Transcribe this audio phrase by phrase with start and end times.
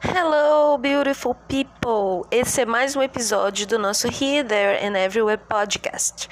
[0.00, 2.26] Hello, beautiful people!
[2.32, 6.28] Esse é mais um episódio do nosso Here, There and Everywhere podcast.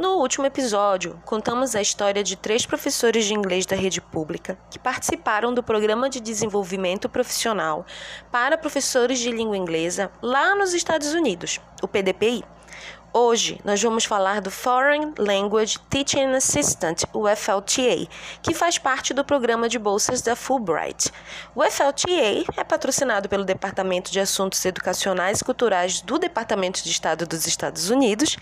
[0.00, 4.78] No último episódio, contamos a história de três professores de inglês da rede pública que
[4.78, 7.84] participaram do Programa de Desenvolvimento Profissional
[8.32, 12.42] para Professores de Língua Inglesa lá nos Estados Unidos, o PDPI.
[13.12, 18.06] Hoje nós vamos falar do Foreign Language Teaching Assistant, o FLTA,
[18.40, 21.10] que faz parte do programa de bolsas da Fulbright.
[21.52, 27.26] O FLTA é patrocinado pelo Departamento de Assuntos Educacionais e Culturais do Departamento de Estado
[27.26, 28.36] dos Estados Unidos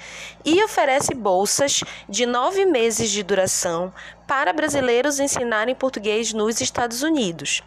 [0.45, 3.91] e oferece bolsas de nove meses de duração
[4.29, 7.63] para brasileiros ensinarem português nos Estados Unidos.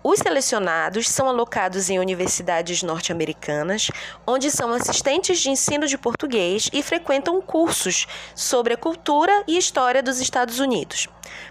[0.00, 3.90] Os selecionados são alocados em universidades norte-americanas,
[4.24, 10.00] onde são assistentes de ensino de português e frequentam cursos sobre a cultura e história
[10.04, 11.08] dos Estados Unidos.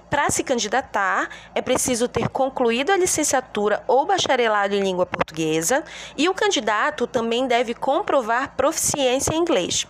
[0.09, 5.83] Para se candidatar, é preciso ter concluído a licenciatura ou bacharelado em língua portuguesa
[6.17, 9.87] e o candidato também deve comprovar proficiência em inglês.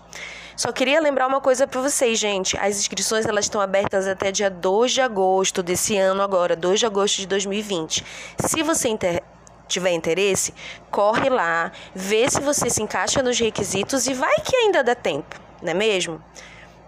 [0.56, 2.56] Só queria lembrar uma coisa para vocês, gente.
[2.58, 6.86] As inscrições elas estão abertas até dia 2 de agosto desse ano agora, 2 de
[6.86, 8.06] agosto de 2020.
[8.46, 9.24] Se você inter
[9.68, 10.54] tiver interesse,
[10.92, 15.40] corre lá, vê se você se encaixa nos requisitos e vai que ainda dá tempo,
[15.62, 16.22] não é mesmo?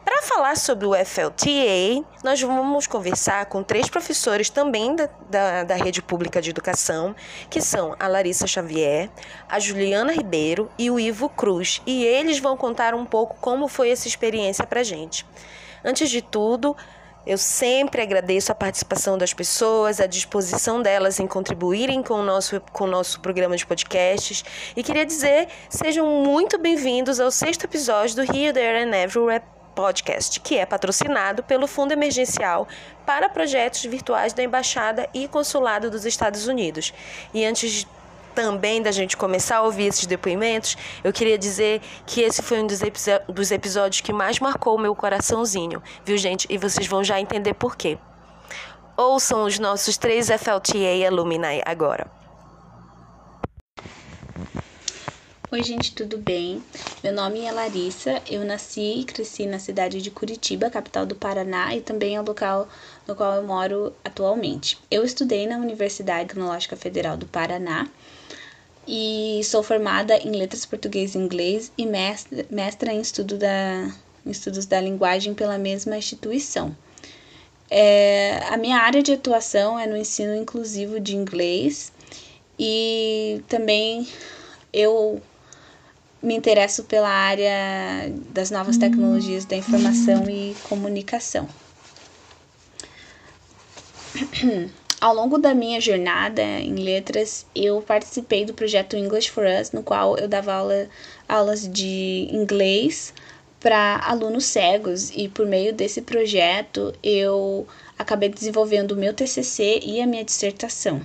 [0.05, 5.75] Para falar sobre o FLTA, nós vamos conversar com três professores também da, da, da,
[5.75, 7.15] rede pública de educação,
[7.49, 9.09] que são a Larissa Xavier,
[9.49, 11.81] a Juliana Ribeiro e o Ivo Cruz.
[11.87, 15.25] E eles vão contar um pouco como foi essa experiência para gente.
[15.83, 16.77] Antes de tudo,
[17.25, 22.61] eu sempre agradeço a participação das pessoas, a disposição delas em contribuírem com o nosso,
[22.71, 24.45] com o nosso programa de podcasts.
[24.75, 30.39] E queria dizer, sejam muito bem-vindos ao sexto episódio do Here, There and Everywhere Podcast,
[30.39, 32.67] que é patrocinado pelo Fundo Emergencial
[33.05, 36.93] para Projetos Virtuais da Embaixada e Consulado dos Estados Unidos.
[37.33, 37.85] E antes
[38.33, 42.67] também da gente começar a ouvir esses depoimentos, eu queria dizer que esse foi um
[42.67, 42.79] dos,
[43.27, 46.47] dos episódios que mais marcou o meu coraçãozinho, viu, gente?
[46.49, 47.97] E vocês vão já entender por quê.
[48.97, 52.24] Ouçam os nossos três FLTA Alumni agora.
[55.55, 56.61] Oi, gente, tudo bem?
[57.01, 61.73] Meu nome é Larissa, eu nasci e cresci na cidade de Curitiba, capital do Paraná,
[61.73, 62.67] e também é o local
[63.07, 64.77] no qual eu moro atualmente.
[64.91, 67.87] Eu estudei na Universidade Tecnológica Federal do Paraná
[68.85, 73.89] e sou formada em Letras Português e Inglês e mestra, mestra em, estudo da,
[74.25, 76.75] em Estudos da Linguagem pela mesma instituição.
[77.71, 81.93] É, a minha área de atuação é no ensino inclusivo de inglês
[82.59, 84.05] e também
[84.73, 85.21] eu
[86.25, 91.47] me interesso pela área das novas tecnologias da informação e comunicação.
[94.99, 99.83] Ao longo da minha jornada em letras, eu participei do projeto English for Us, no
[99.83, 100.89] qual eu dava aula,
[101.27, 103.13] aulas de inglês
[103.59, 110.01] para alunos cegos e por meio desse projeto eu acabei desenvolvendo o meu TCC e
[110.01, 111.01] a minha dissertação.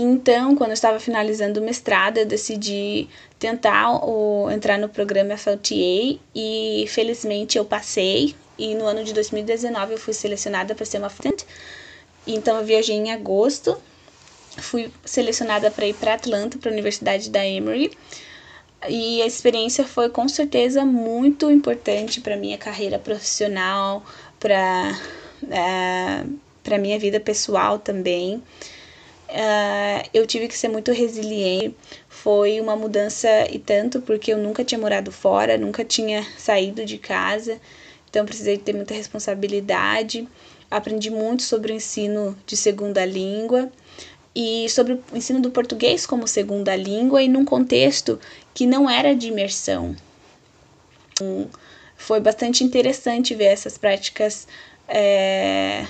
[0.00, 6.20] Então, quando eu estava finalizando o mestrado, eu decidi tentar o, entrar no programa FLTA
[6.32, 8.32] e felizmente eu passei.
[8.56, 11.44] E no ano de 2019 eu fui selecionada para ser uma assistente.
[12.24, 13.76] Então eu viajei em agosto,
[14.58, 17.90] fui selecionada para ir para Atlanta, para a Universidade da Emory.
[18.88, 24.04] E a experiência foi com certeza muito importante para minha carreira profissional,
[24.38, 24.96] para
[25.42, 28.40] uh, para minha vida pessoal também.
[29.28, 31.76] Uh, eu tive que ser muito resiliente.
[32.08, 36.96] Foi uma mudança e tanto porque eu nunca tinha morado fora, nunca tinha saído de
[36.98, 37.60] casa,
[38.08, 40.26] então precisei ter muita responsabilidade.
[40.70, 43.70] Aprendi muito sobre o ensino de segunda língua
[44.34, 48.18] e sobre o ensino do português como segunda língua e num contexto
[48.54, 49.94] que não era de imersão.
[51.12, 51.48] Então,
[51.96, 54.46] foi bastante interessante ver essas práticas
[54.86, 55.86] é,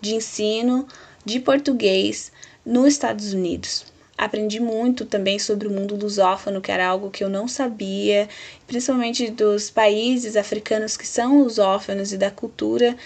[0.00, 0.86] de ensino
[1.24, 2.30] de português
[2.64, 3.86] nos Estados Unidos.
[4.16, 8.28] Aprendi muito também sobre o mundo lusófono, que era algo que eu não sabia,
[8.66, 12.96] principalmente dos países africanos que são lusófonos e da cultura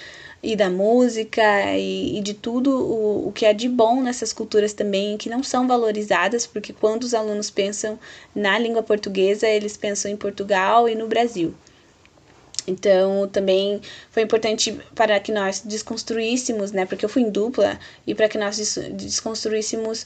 [0.42, 1.42] e da música
[1.76, 5.42] e, e de tudo o, o que é de bom nessas culturas também, que não
[5.42, 7.98] são valorizadas, porque quando os alunos pensam
[8.34, 11.54] na língua portuguesa, eles pensam em Portugal e no Brasil.
[12.68, 13.80] Então, também
[14.10, 16.84] foi importante para que nós desconstruíssemos, né?
[16.84, 18.56] Porque eu fui em dupla, e para que nós
[18.92, 20.04] desconstruíssemos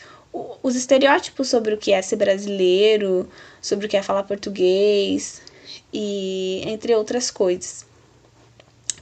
[0.62, 3.28] os estereótipos sobre o que é ser brasileiro,
[3.60, 5.42] sobre o que é falar português
[5.92, 7.91] e entre outras coisas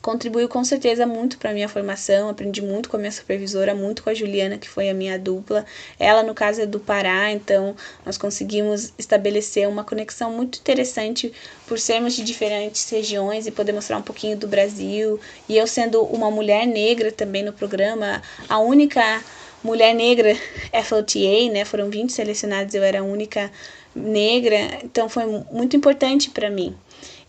[0.02, 2.28] contribuiu com certeza muito para minha formação.
[2.28, 5.64] Aprendi muito com a minha supervisora, muito com a Juliana, que foi a minha dupla.
[5.98, 11.32] Ela, no caso, é do Pará, então nós conseguimos estabelecer uma conexão muito interessante
[11.66, 15.20] por sermos de diferentes regiões e poder mostrar um pouquinho do Brasil.
[15.48, 19.22] E eu, sendo uma mulher negra também no programa, a única
[19.62, 20.34] mulher negra
[20.84, 21.64] FLTA, né?
[21.64, 23.50] Foram 20 selecionados, eu era a única
[23.94, 26.76] negra, então foi muito importante para mim.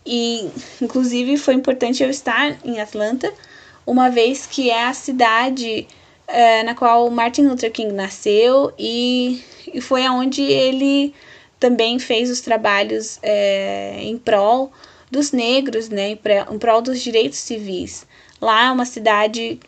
[0.04, 0.50] E,
[0.80, 3.32] inclusive, foi importante eu estar em Atlanta,
[3.86, 5.86] uma vez que é a cidade
[6.26, 11.14] é, na qual Martin Luther King nasceu e, e foi aonde ele
[11.58, 14.72] também fez os trabalhos é, em prol
[15.10, 18.06] dos negros, né, em prol dos direitos civis.
[18.40, 19.60] Lá é uma cidade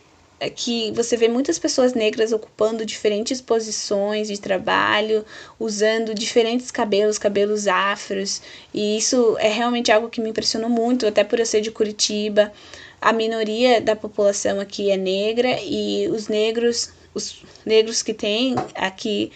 [0.55, 5.25] que você vê muitas pessoas negras ocupando diferentes posições de trabalho,
[5.59, 8.41] usando diferentes cabelos, cabelos afros,
[8.73, 12.51] e isso é realmente algo que me impressionou muito, até por eu ser de Curitiba.
[13.01, 19.31] A minoria da população aqui é negra e os negros, os negros que tem aqui,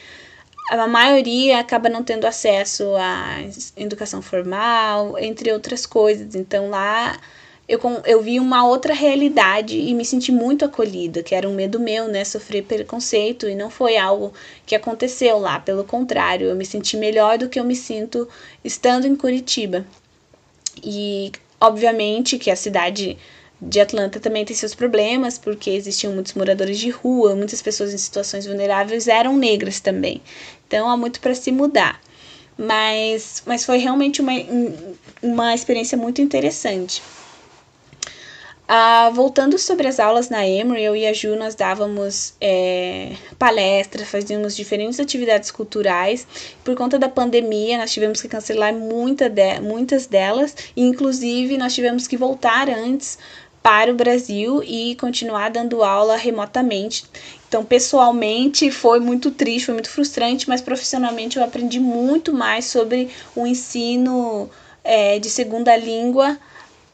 [0.69, 3.37] a maioria acaba não tendo acesso à
[3.75, 6.35] educação formal, entre outras coisas.
[6.35, 7.19] Então lá
[7.69, 11.79] eu, eu vi uma outra realidade e me senti muito acolhida, que era um medo
[11.79, 12.25] meu, né?
[12.25, 14.33] Sofrer preconceito e não foi algo
[14.65, 18.27] que aconteceu lá, pelo contrário, eu me senti melhor do que eu me sinto
[18.63, 19.85] estando em Curitiba.
[20.83, 21.31] E,
[21.61, 23.15] obviamente, que a cidade
[23.61, 27.97] de Atlanta também tem seus problemas, porque existiam muitos moradores de rua, muitas pessoas em
[27.99, 30.23] situações vulneráveis eram negras também.
[30.67, 32.01] Então há muito para se mudar.
[32.57, 34.33] Mas, mas foi realmente uma,
[35.21, 37.01] uma experiência muito interessante.
[38.71, 44.07] Ah, voltando sobre as aulas na Emory, eu e a Ju, nós dávamos é, palestras,
[44.07, 46.27] fazíamos diferentes atividades culturais.
[46.63, 51.73] Por conta da pandemia, nós tivemos que cancelar muita de, muitas delas, e inclusive nós
[51.73, 53.17] tivemos que voltar antes
[53.63, 57.05] para o Brasil e continuar dando aula remotamente.
[57.47, 63.09] Então, pessoalmente foi muito triste, foi muito frustrante, mas profissionalmente eu aprendi muito mais sobre
[63.35, 64.47] o ensino
[64.83, 66.37] é, de segunda língua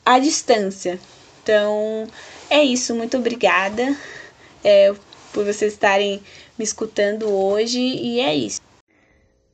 [0.06, 0.98] à distância.
[1.46, 2.08] Então,
[2.50, 2.96] é isso.
[2.96, 3.96] Muito obrigada
[4.64, 4.92] é,
[5.32, 6.24] por vocês estarem
[6.58, 7.80] me escutando hoje.
[7.80, 8.60] E é isso.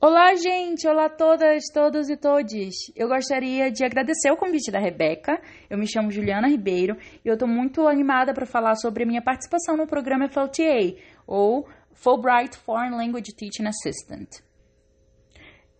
[0.00, 0.88] Olá, gente!
[0.88, 2.74] Olá todas, todos e todes!
[2.96, 5.38] Eu gostaria de agradecer o convite da Rebeca.
[5.68, 9.20] Eu me chamo Juliana Ribeiro e eu estou muito animada para falar sobre a minha
[9.20, 10.96] participação no programa FLTA,
[11.26, 14.40] ou Fulbright Foreign Language Teaching Assistant.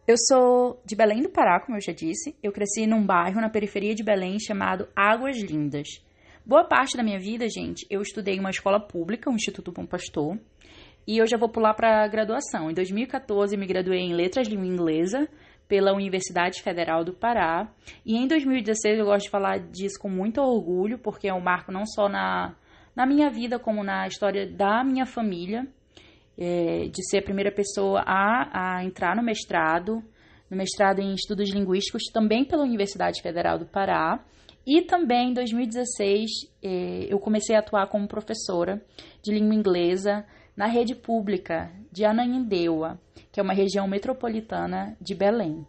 [0.05, 2.35] Eu sou de Belém do Pará, como eu já disse.
[2.43, 5.87] Eu cresci num bairro na periferia de Belém chamado Águas Lindas.
[6.45, 9.87] Boa parte da minha vida, gente, eu estudei em uma escola pública, o Instituto Bom
[9.87, 10.37] Pastor,
[11.07, 12.69] e eu já vou pular para a graduação.
[12.69, 15.29] Em 2014, me graduei em Letras Língua Inglesa
[15.69, 17.73] pela Universidade Federal do Pará.
[18.05, 21.71] E em 2016, eu gosto de falar disso com muito orgulho, porque é um marco
[21.71, 22.57] não só na,
[22.97, 25.65] na minha vida, como na história da minha família
[26.43, 30.03] é, de ser a primeira pessoa a, a entrar no mestrado,
[30.51, 34.19] no mestrado em estudos linguísticos, também pela Universidade Federal do Pará.
[34.67, 36.31] E também em 2016
[36.61, 38.85] é, eu comecei a atuar como professora
[39.23, 40.25] de língua inglesa
[40.57, 43.01] na rede pública de Ananindeua,
[43.31, 45.65] que é uma região metropolitana de Belém.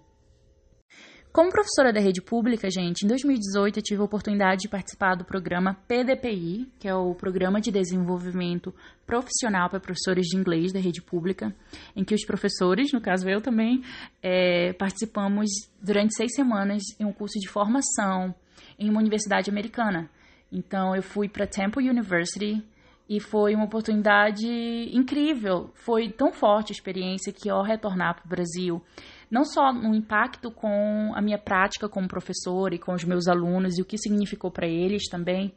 [1.34, 5.26] Como professora da rede pública, gente, em 2018 eu tive a oportunidade de participar do
[5.26, 8.72] programa PDPI, que é o Programa de Desenvolvimento
[9.04, 11.52] Profissional para Professores de Inglês da rede pública,
[11.96, 13.82] em que os professores, no caso eu também,
[14.22, 15.50] é, participamos
[15.82, 18.36] durante seis semanas em um curso de formação
[18.78, 20.08] em uma universidade americana.
[20.52, 22.64] Então eu fui para Temple University
[23.10, 24.48] e foi uma oportunidade
[24.96, 25.72] incrível.
[25.74, 28.84] Foi tão forte a experiência que ao retornar para o Brasil
[29.34, 33.80] não só no impacto com a minha prática como professora e com os meus alunos
[33.80, 35.52] e o que significou para eles também,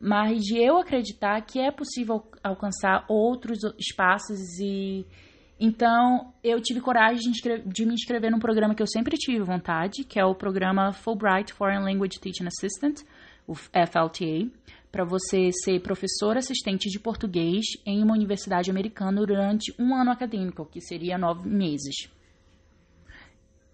[0.00, 5.06] mas de eu acreditar que é possível alcançar outros espaços e
[5.60, 10.02] então eu tive coragem de, de, me inscrever num programa que eu sempre tive vontade,
[10.02, 13.02] que é o programa Fulbright Foreign Language Teaching Assistant,
[13.46, 14.50] o FLTA,
[14.90, 20.66] para você ser professor assistente de português em uma universidade americana durante um ano acadêmico,
[20.66, 22.12] que seria nove meses.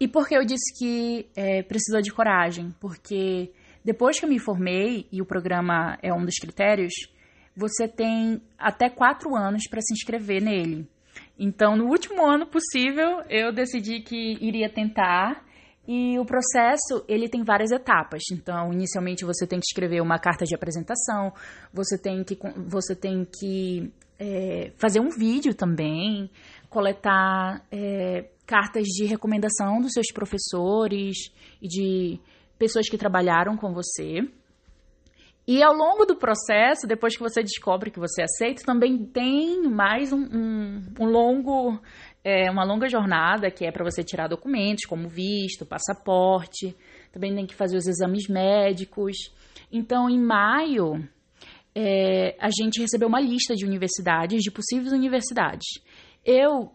[0.00, 2.74] E por que eu disse que é, precisou de coragem?
[2.80, 3.52] Porque
[3.84, 6.94] depois que eu me formei, e o programa é um dos critérios,
[7.54, 10.88] você tem até quatro anos para se inscrever nele.
[11.38, 15.44] Então, no último ano possível, eu decidi que iria tentar.
[15.86, 18.22] E o processo, ele tem várias etapas.
[18.32, 21.32] Então, inicialmente você tem que escrever uma carta de apresentação,
[21.72, 22.38] você tem que,
[22.68, 26.30] você tem que é, fazer um vídeo também,
[26.70, 31.16] coletar é, cartas de recomendação dos seus professores
[31.60, 32.20] e de
[32.58, 34.22] pessoas que trabalharam com você.
[35.46, 40.12] E ao longo do processo, depois que você descobre que você aceita, também tem mais
[40.12, 41.80] um, um, um longo,
[42.22, 46.76] é, uma longa jornada que é para você tirar documentos, como visto, passaporte.
[47.10, 49.16] Também tem que fazer os exames médicos.
[49.72, 51.02] Então, em maio,
[51.74, 55.66] é, a gente recebeu uma lista de universidades, de possíveis universidades.
[56.24, 56.70] Eu,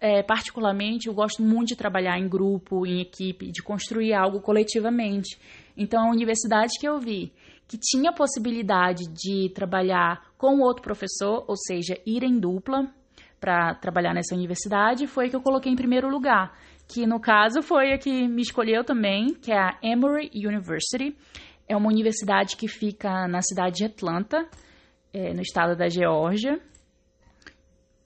[0.00, 5.38] é, particularmente, eu gosto muito de trabalhar em grupo, em equipe, de construir algo coletivamente.
[5.76, 7.32] Então, a universidade que eu vi
[7.68, 12.90] que tinha possibilidade de trabalhar com outro professor, ou seja, ir em dupla
[13.38, 17.92] para trabalhar nessa universidade, foi que eu coloquei em primeiro lugar, que no caso foi
[17.92, 21.14] a que me escolheu também, que é a Emory University.
[21.68, 24.48] É uma universidade que fica na cidade de Atlanta,
[25.12, 26.58] é, no estado da Geórgia.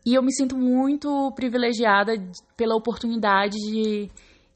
[0.04, 2.12] E eu me sinto muito privilegiada
[2.56, 4.10] pela oportunidade de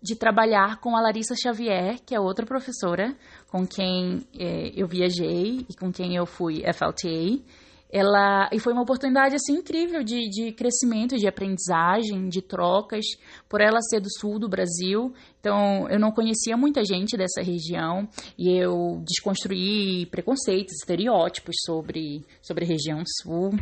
[0.07, 3.17] de trabalhar com a Larissa Xavier, que é outra professora
[3.51, 7.43] com quem é, eu viajei e com quem eu fui FLTA.
[7.91, 13.05] Ela, e foi uma oportunidade assim incrível de, de crescimento, de aprendizagem, de trocas,
[13.49, 15.15] por ela ser do sul do Brasil.
[15.41, 22.65] Então, eu não conhecia muita gente dessa região e eu desconstruí preconceitos, estereótipos sobre, sobre
[22.65, 23.53] a região sul.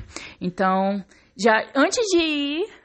[0.40, 1.04] Então,
[1.36, 2.84] já antes de ir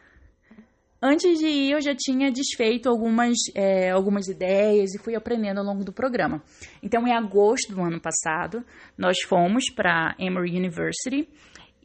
[1.01, 5.65] Antes de ir, eu já tinha desfeito algumas, é, algumas ideias e fui aprendendo ao
[5.65, 6.43] longo do programa.
[6.83, 8.65] Então, em agosto do ano passado,
[8.97, 11.25] nós fomos para Emory University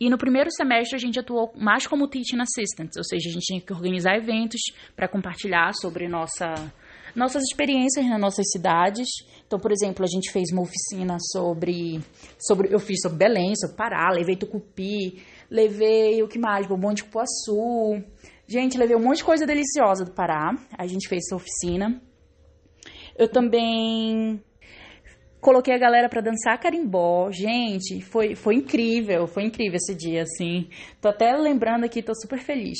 [0.00, 3.44] e no primeiro semestre a gente atuou mais como teaching assistant, ou seja, a gente
[3.44, 4.60] tinha que organizar eventos
[4.96, 6.52] para compartilhar sobre nossa,
[7.14, 9.06] nossas experiências nas nossas cidades.
[9.46, 12.00] Então, por exemplo, a gente fez uma oficina sobre,
[12.36, 17.04] sobre eu fiz sobre Belém, sobre Pará, levei Tucupi, levei o que mais, bombom de
[17.04, 18.02] cupuaçu,
[18.46, 20.54] Gente, levei um monte de coisa deliciosa do Pará.
[20.76, 22.00] A gente fez essa oficina.
[23.16, 24.42] Eu também
[25.40, 27.30] coloquei a galera para dançar carimbó.
[27.30, 30.68] Gente, foi, foi incrível, foi incrível esse dia, assim.
[31.00, 32.78] Tô até lembrando aqui, tô super feliz.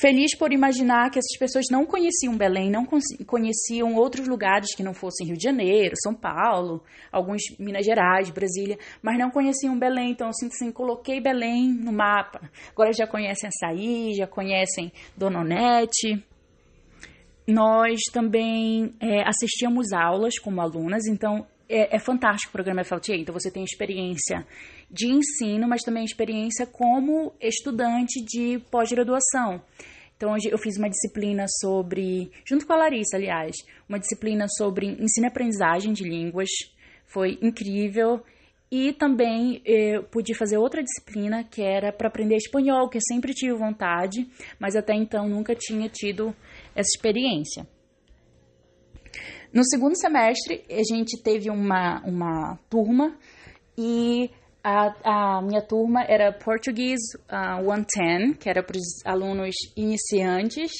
[0.00, 2.86] Feliz por imaginar que essas pessoas não conheciam Belém, não
[3.26, 8.78] conheciam outros lugares que não fossem Rio de Janeiro, São Paulo, alguns Minas Gerais, Brasília,
[9.02, 10.12] mas não conheciam Belém.
[10.12, 12.40] Então, assim, assim coloquei Belém no mapa.
[12.72, 16.24] Agora já conhecem Açaí, já conhecem Dona Onete.
[17.46, 23.14] Nós também é, assistíamos aulas como alunas, então é, é fantástico o programa FLTA.
[23.14, 24.44] Então, você tem experiência
[24.90, 29.62] de ensino, mas também experiência como estudante de pós-graduação.
[30.16, 33.56] Então, eu fiz uma disciplina sobre, junto com a Larissa, aliás,
[33.88, 36.50] uma disciplina sobre ensino e aprendizagem de línguas.
[37.06, 38.22] Foi incrível.
[38.70, 43.32] E também eu pude fazer outra disciplina que era para aprender espanhol, que eu sempre
[43.32, 44.28] tive vontade,
[44.60, 46.34] mas até então nunca tinha tido
[46.74, 47.66] essa experiência.
[49.52, 53.16] No segundo semestre, a gente teve uma, uma turma
[53.76, 54.30] e
[54.62, 60.70] a, a minha turma era Português uh, 110, que era para os alunos iniciantes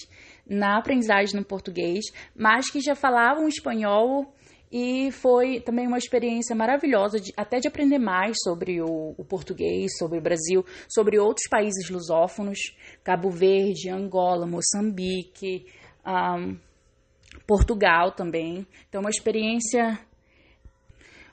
[0.49, 4.33] na aprendizagem no português, mas que já falavam espanhol
[4.71, 9.97] e foi também uma experiência maravilhosa, de, até de aprender mais sobre o, o, português,
[9.99, 12.59] sobre o Brasil, sobre outros países lusófonos,
[13.03, 15.67] Cabo Verde, Angola, Moçambique,
[16.07, 16.57] um,
[17.51, 18.65] Portugal também.
[18.89, 19.99] Então, uma experiência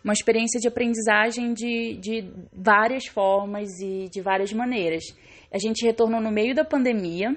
[0.04, 5.04] uma experiência de aprendizagem de, de várias formas e de várias maneiras.
[5.52, 7.36] A gente retornou no meio da pandemia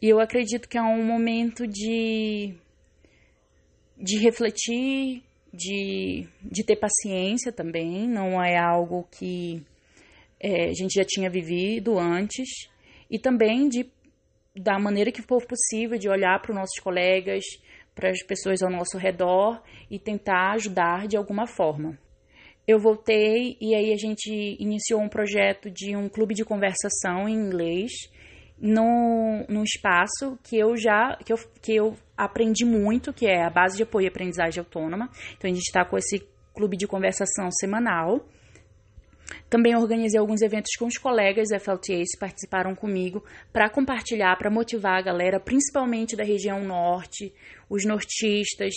[0.00, 2.54] e eu acredito que é um momento de,
[3.96, 9.60] de refletir, de, de ter paciência também, não é algo que
[10.38, 12.68] é, a gente já tinha vivido antes,
[13.10, 13.84] e também de
[14.56, 17.44] da maneira que for possível, de olhar para os nossos colegas,
[17.94, 21.98] para as pessoas ao nosso redor e tentar ajudar de alguma forma.
[22.66, 27.34] Eu voltei e aí a gente iniciou um projeto de um clube de conversação em
[27.34, 27.92] inglês
[28.58, 33.76] num espaço que eu já que eu, que eu aprendi muito, que é a base
[33.76, 35.10] de apoio e aprendizagem autônoma.
[35.36, 38.26] Então a gente está com esse clube de conversação semanal
[39.48, 44.98] também organizei alguns eventos com os colegas FLTAs que participaram comigo para compartilhar, para motivar
[44.98, 47.32] a galera, principalmente da região norte,
[47.68, 48.74] os nortistas,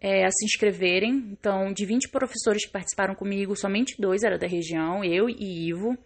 [0.00, 1.28] é, a se inscreverem.
[1.32, 5.96] Então, de 20 professores que participaram comigo, somente dois eram da região, eu e Ivo.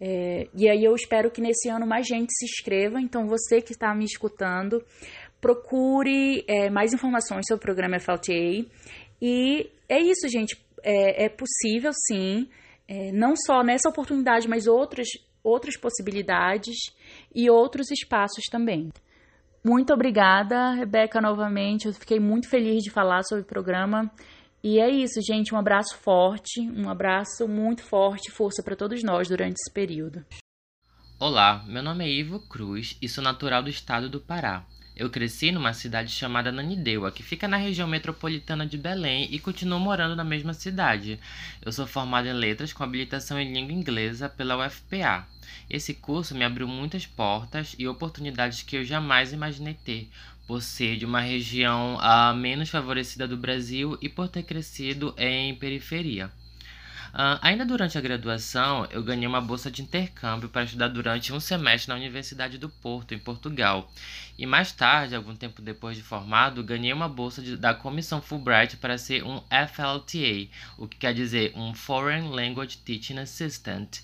[0.00, 3.00] É, e aí eu espero que nesse ano mais gente se inscreva.
[3.00, 4.82] Então, você que está me escutando,
[5.40, 8.66] procure é, mais informações sobre o programa FLTA.
[9.20, 10.56] E é isso, gente.
[10.82, 12.48] É, é possível, sim
[12.88, 15.08] é, não só nessa oportunidade, mas outras
[15.46, 16.76] outras possibilidades
[17.32, 18.90] e outros espaços também.
[19.64, 21.86] Muito obrigada, Rebeca, novamente.
[21.86, 24.10] Eu fiquei muito feliz de falar sobre o programa.
[24.62, 25.54] E é isso, gente.
[25.54, 30.24] Um abraço forte, um abraço muito forte, força para todos nós durante esse período.
[31.18, 34.66] Olá, meu nome é Ivo Cruz e sou natural do estado do Pará.
[34.96, 39.78] Eu cresci numa cidade chamada Nanideua, que fica na região metropolitana de Belém e continuo
[39.78, 41.20] morando na mesma cidade.
[41.60, 45.28] Eu sou formado em letras com habilitação em língua inglesa pela UFPA.
[45.68, 50.08] Esse curso me abriu muitas portas e oportunidades que eu jamais imaginei ter,
[50.46, 55.54] por ser de uma região a menos favorecida do Brasil e por ter crescido em
[55.56, 56.32] periferia.
[57.16, 61.40] Uh, ainda durante a graduação, eu ganhei uma bolsa de intercâmbio para estudar durante um
[61.40, 63.90] semestre na Universidade do Porto, em Portugal.
[64.36, 68.76] E mais tarde, algum tempo depois de formado, ganhei uma bolsa de, da Comissão Fulbright
[68.76, 74.02] para ser um FLTA, o que quer dizer um Foreign Language Teaching Assistant.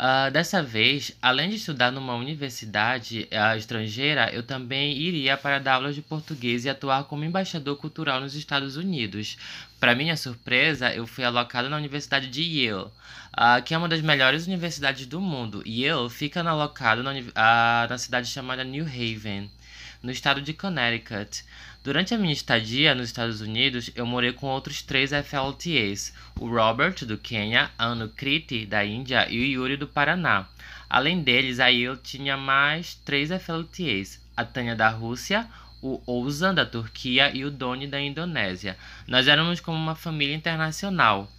[0.00, 5.74] Uh, dessa vez, além de estudar numa universidade uh, estrangeira, eu também iria para dar
[5.74, 9.36] aulas de português e atuar como embaixador cultural nos Estados Unidos.
[9.78, 14.00] Para minha surpresa, eu fui alocado na Universidade de Yale, uh, que é uma das
[14.00, 15.62] melhores universidades do mundo.
[15.66, 17.12] Yale fica alocado na,
[17.86, 19.50] na cidade chamada New Haven,
[20.02, 21.44] no estado de Connecticut.
[21.82, 27.06] Durante a minha estadia nos Estados Unidos, eu morei com outros três FLTAs, o Robert,
[27.06, 30.46] do Quênia, a Anukriti, da Índia e o Yuri, do Paraná.
[30.88, 35.46] Além deles, aí eu tinha mais três FLTAs, a Tânia, da Rússia,
[35.80, 38.76] o Ouzan, da Turquia e o Doni, da Indonésia.
[39.06, 41.30] Nós éramos como uma família internacional.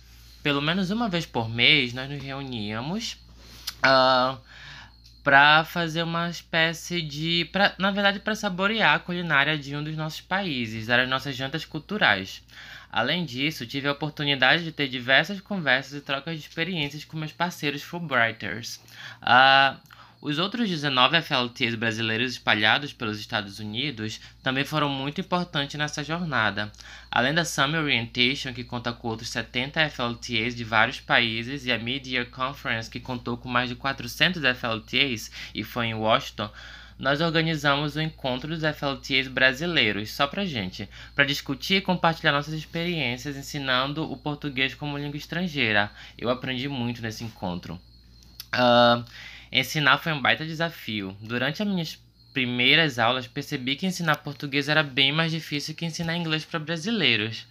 [0.42, 3.18] Pelo menos uma vez por mês, nós nos reuníamos...
[3.84, 4.38] Uh,
[5.24, 9.96] para fazer uma espécie de, pra, na verdade, para saborear a culinária de um dos
[9.96, 12.42] nossos países, as nossas jantas culturais.
[12.92, 17.32] Além disso, tive a oportunidade de ter diversas conversas e trocas de experiências com meus
[17.32, 18.82] parceiros Fulbrighters.
[19.22, 19.80] Uh,
[20.22, 26.72] os outros 19 FLTs brasileiros espalhados pelos Estados Unidos também foram muito importantes nessa jornada.
[27.10, 31.80] Além da Summer Orientation, que conta com outros 70 FLTs de vários países, e a
[31.80, 36.52] Mid-Year Conference, que contou com mais de 400 FLTs e foi em Washington,
[37.00, 42.54] nós organizamos o encontro dos FLTs brasileiros, só pra gente, para discutir e compartilhar nossas
[42.54, 45.90] experiências ensinando o português como língua estrangeira.
[46.16, 47.82] Eu aprendi muito nesse encontro.
[48.54, 49.04] Uh,
[49.52, 51.16] Ensinar foi um baita desafio.
[51.22, 52.00] Durante as minhas
[52.34, 57.46] primeiras aulas, percebi que ensinar português era bem mais difícil que ensinar inglês para brasileiros.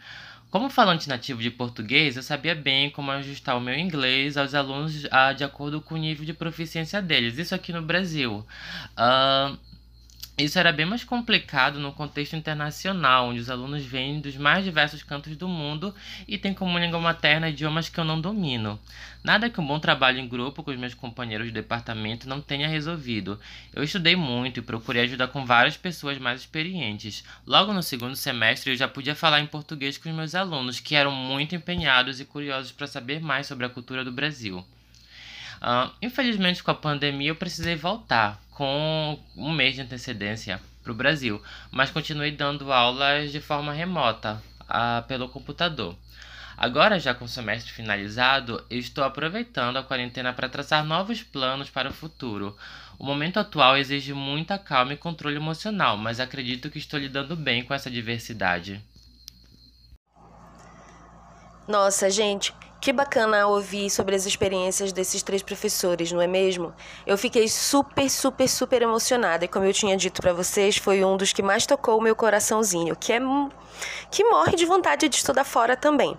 [0.51, 5.07] Como falante nativo de português, eu sabia bem como ajustar o meu inglês aos alunos
[5.11, 8.45] ah, de acordo com o nível de proficiência deles, isso aqui no Brasil.
[8.97, 9.57] Uh,
[10.45, 15.03] isso era bem mais complicado no contexto internacional, onde os alunos vêm dos mais diversos
[15.03, 15.95] cantos do mundo
[16.27, 18.79] e têm como língua materna idiomas que eu não domino.
[19.23, 22.69] Nada que um bom trabalho em grupo com os meus companheiros de departamento não tenha
[22.69, 23.39] resolvido.
[23.75, 27.25] Eu estudei muito e procurei ajudar com várias pessoas mais experientes.
[27.47, 30.95] Logo no segundo semestre, eu já podia falar em português com os meus alunos, que
[30.95, 34.65] eram muito empenhados e curiosos para saber mais sobre a cultura do Brasil.
[35.61, 40.95] Uh, infelizmente, com a pandemia, eu precisei voltar com um mês de antecedência para o
[40.95, 45.97] Brasil, mas continuei dando aulas de forma remota uh, pelo computador.
[46.59, 51.71] Agora, já com o semestre finalizado, eu estou aproveitando a quarentena para traçar novos planos
[51.71, 52.55] para o futuro.
[52.99, 57.65] O momento atual exige muita calma e controle emocional, mas acredito que estou lidando bem
[57.65, 58.79] com essa diversidade.
[61.67, 66.73] Nossa, gente, que bacana ouvir sobre as experiências desses três professores, não é mesmo?
[67.07, 71.17] Eu fiquei super, super, super emocionada e como eu tinha dito para vocês, foi um
[71.17, 73.21] dos que mais tocou o meu coraçãozinho, que é
[74.11, 76.17] que morre de vontade de estudar fora também.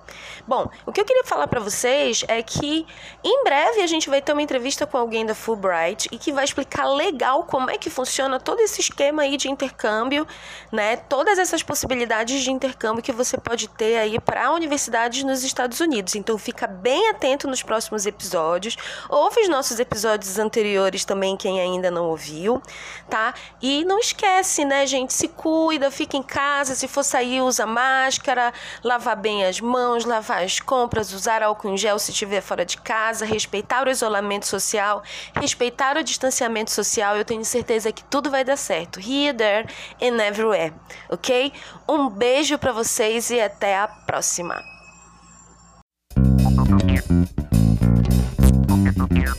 [0.48, 2.86] Bom, o que eu queria falar para vocês é que
[3.24, 6.44] em breve a gente vai ter uma entrevista com alguém da Fulbright e que vai
[6.44, 10.26] explicar legal como é que funciona todo esse esquema aí de intercâmbio,
[10.72, 10.96] né?
[10.96, 16.16] Todas essas possibilidades de intercâmbio que você pode ter aí para universidades nos Estados Unidos.
[16.16, 18.78] Então fica bem atento nos próximos episódios.
[19.10, 22.62] Ouve os nossos episódios anteriores também, quem ainda não ouviu,
[23.10, 23.34] tá?
[23.62, 25.14] E não esquece, né, gente?
[25.14, 30.44] Se cuida, fica em casa, se for sair, usa máscara, lavar bem as mãos, lavar
[30.44, 35.04] as compras, usar álcool em gel se estiver fora de casa, respeitar o isolamento social,
[35.36, 37.18] respeitar o distanciamento social.
[37.18, 39.00] Eu tenho certeza que tudo vai dar certo.
[39.00, 39.68] Here, there
[40.02, 40.74] and everywhere,
[41.10, 41.52] ok?
[41.88, 44.71] Um beijo para vocês e até a próxima.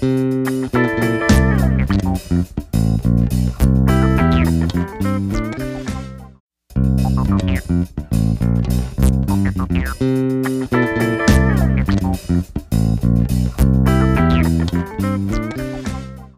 [0.02, 0.81] Thank you.